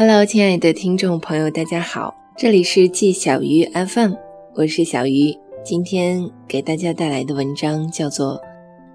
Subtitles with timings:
[0.00, 4.14] Hello，亲爱的听众朋友，大家好，这里是季小鱼 FM，
[4.54, 5.36] 我是小鱼。
[5.62, 8.36] 今天给大家带来的文章叫做《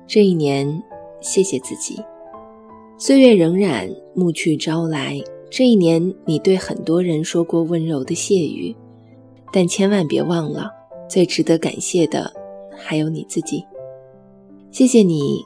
[0.07, 0.81] 这一年，
[1.21, 1.95] 谢谢自己》。
[2.97, 5.21] 岁月荏苒，暮去朝来。
[5.51, 8.75] 这一年，你对很多人说过温柔的谢语，
[9.53, 10.71] 但千万别忘了，
[11.07, 12.33] 最值得感谢的
[12.75, 13.63] 还有你自己。
[14.71, 15.39] 谢谢你，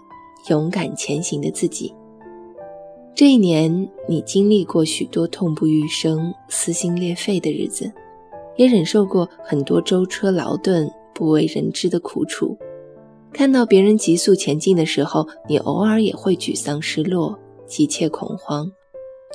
[0.48, 1.94] 勇敢前行的自己。
[3.20, 7.92] 这一年，你经历过许多痛不欲生、撕心裂肺的日子，
[8.56, 12.58] 也忍受过很多舟车劳顿、不为人知的苦楚。
[13.34, 17.38] 看到别人急速前进的时候，你偶尔也会沮丧、失落、
[17.68, 18.72] 急切恐慌，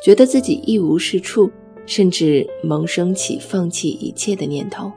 [0.03, 1.51] 觉得自己一无是处，
[1.85, 4.91] 甚至萌生起放弃一切的念头。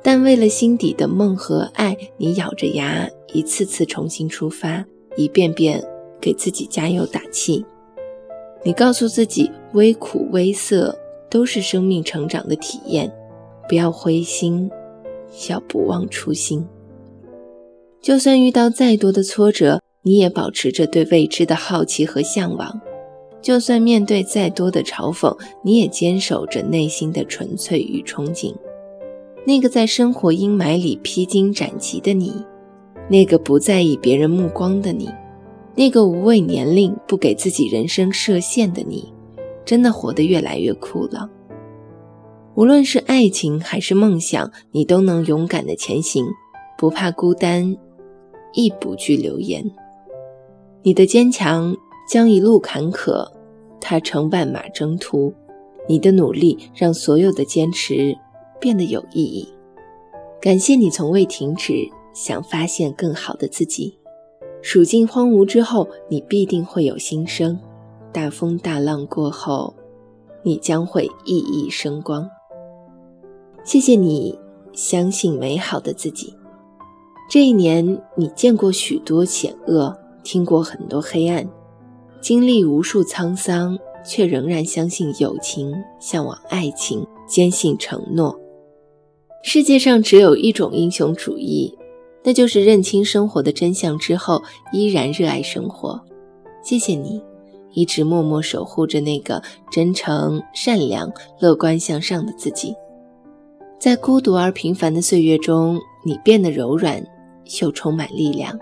[0.00, 4.86] 但为了心底的梦和爱，你咬着牙，一次次重新出发，
[5.16, 5.82] 一遍遍
[6.20, 7.66] 给自己加油打气。
[8.62, 10.96] 你告诉自己，微苦微涩
[11.30, 13.10] 都是生命成长的体验，
[13.68, 14.70] 不要灰心，
[15.48, 16.66] 要不忘初心。
[18.02, 22.78] 就算遇到再多的挫折，你也保持着对未知的好奇和向往；
[23.40, 28.54] 就算面对再多的嘲讽，你也坚守着内心的纯粹与憧憬。
[29.46, 32.44] 那个在生活阴霾里披荆斩棘的你，
[33.08, 35.08] 那个不在意别人目光的你。
[35.80, 39.10] 那个无畏年龄、不给自己人生设限的你，
[39.64, 41.26] 真的活得越来越酷了。
[42.54, 46.26] 无论是爱情还是梦想，你都能勇敢的前行，
[46.76, 47.74] 不怕孤单，
[48.52, 49.64] 亦不惧流言。
[50.82, 51.74] 你的坚强
[52.06, 53.26] 将一路坎坷
[53.80, 55.32] 踏成万马征途，
[55.88, 58.14] 你的努力让所有的坚持
[58.60, 59.48] 变得有意义。
[60.42, 63.96] 感谢你从未停止想发现更好的自己。
[64.62, 67.56] 数尽荒芜之后，你必定会有新生；
[68.12, 69.74] 大风大浪过后，
[70.42, 72.28] 你将会熠熠生光。
[73.64, 74.38] 谢谢你
[74.72, 76.34] 相信美好的自己。
[77.28, 81.48] 这一年，你见过许多险恶，听过很多黑暗，
[82.20, 88.38] 经历无数沧桑，却仍然相信友情，向往爱情，坚信承诺。
[89.42, 91.74] 世界上只有一种英雄主义。
[92.22, 94.42] 那就是认清生活的真相之后，
[94.72, 96.00] 依然热爱生活。
[96.62, 97.22] 谢谢你，
[97.72, 101.10] 一直默默守护着那个真诚、善良、
[101.40, 102.74] 乐观向上的自己。
[103.78, 107.02] 在孤独而平凡的岁月中，你变得柔软
[107.62, 108.58] 又充满力量，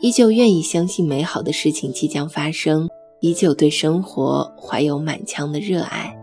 [0.00, 2.86] 依旧愿意相信美好的事情即将发生，
[3.20, 6.14] 依旧对生活怀有满腔的热爱。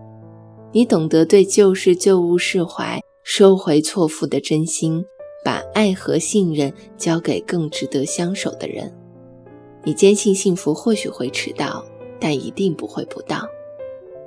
[0.72, 5.04] 你懂得对旧事旧物释怀，收回错付的真心。
[5.44, 8.94] 把爱和信任交给更值得相守的人。
[9.84, 11.86] 你坚信幸福或许会迟到，
[12.20, 13.48] 但一定不会不到。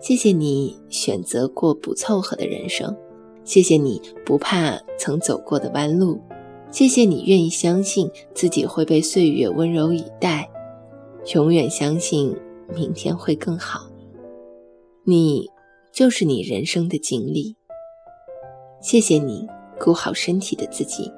[0.00, 2.96] 谢谢你选择过不凑合的人生，
[3.44, 6.20] 谢谢你不怕曾走过的弯路，
[6.70, 10.50] 谢谢你愿意相信自己会被岁月温柔以待，
[11.34, 12.34] 永远相信
[12.74, 13.88] 明天会更好。
[15.04, 15.48] 你
[15.92, 17.54] 就是你人生的经历。
[18.80, 19.46] 谢谢你。
[19.78, 21.10] 顾好身体的自己，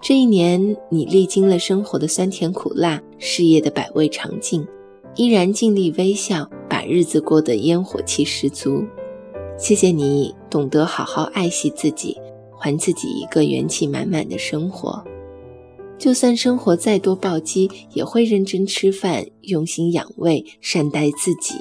[0.00, 4.66] 这一年你历经了生活的酸甜苦辣，事业的百味尝尽，
[5.14, 8.84] 依然尽力微笑，把日子过得烟火气十足。
[9.58, 12.18] 谢谢你懂得好好爱惜自己，
[12.58, 15.02] 还自己一个元气满满的生活。
[15.98, 21.54] 就算生活再多暴击，也会认真吃饭，用心养胃，善待自己，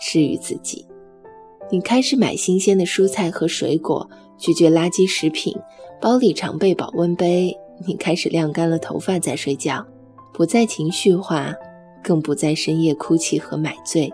[0.00, 0.86] 治愈自己。
[1.70, 4.08] 你开始买新鲜的蔬菜和水果。
[4.42, 5.54] 拒绝垃圾食品，
[6.00, 7.56] 包里常备保温杯。
[7.86, 9.86] 你开始晾干了头发再睡觉，
[10.34, 11.54] 不再情绪化，
[12.02, 14.12] 更不再深夜哭泣和买醉。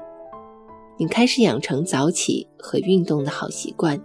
[0.99, 3.99] 你开始养成早起和运动的好习惯，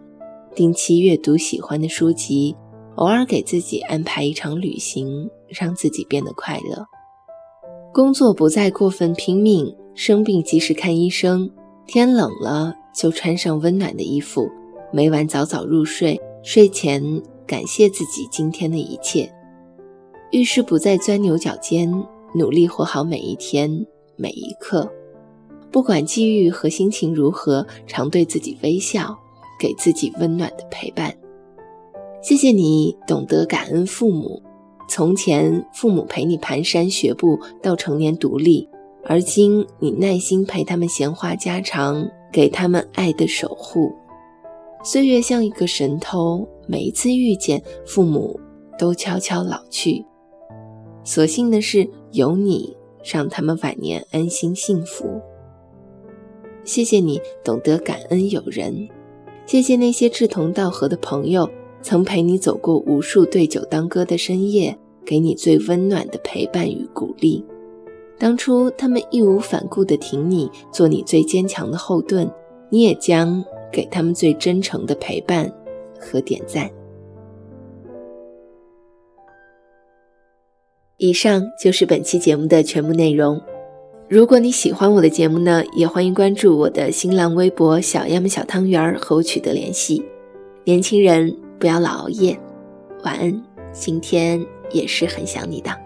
[0.55, 2.55] 定期阅读喜欢的书籍，
[2.95, 6.85] 偶尔给自己安排一场旅行，让自己变得快乐。
[7.93, 11.51] 工作不再过分拼命，生病及时看医生，
[11.85, 14.49] 天冷了就穿上温暖的衣服。
[14.95, 17.01] 每晚早早入睡，睡前
[17.47, 19.27] 感谢自己今天的一切。
[20.29, 21.91] 遇事不再钻牛角尖，
[22.35, 24.87] 努力活好每一天每一刻。
[25.71, 29.17] 不管际遇和心情如何，常对自己微笑，
[29.59, 31.11] 给自己温暖的陪伴。
[32.21, 34.43] 谢谢你懂得感恩父母。
[34.87, 38.69] 从前父母陪你蹒跚学步到成年独立，
[39.05, 43.91] 而今你耐心陪他们闲话家常，给他们爱的守护。
[44.85, 48.37] 岁月像一个神偷，每一次遇见父母，
[48.77, 50.05] 都悄悄老去。
[51.05, 55.21] 所幸的是，有你，让他们晚年安心幸福。
[56.65, 58.89] 谢谢你懂得感恩有人，
[59.45, 61.49] 谢谢那些志同道合的朋友，
[61.81, 67.45] 曾陪你走过无数对酒当歌的深夜，给你最温暖的陪伴与鼓励。
[68.19, 72.29] 当初他们义无反顾地挺你，做你最坚强的后盾，
[72.69, 75.51] 你也将给他们最真诚的陪伴
[75.99, 76.69] 和点赞。
[80.97, 83.41] 以上就是本期节目的全部内容。
[84.07, 90.05] 如果你喜欢我的节目呢，也欢迎关注我的新浪微博“小鸭们小汤圆儿”和我取得联系。
[90.63, 92.39] 年轻人不要老熬夜，
[93.03, 93.43] 晚安。
[93.73, 95.82] 今天也是很想你的。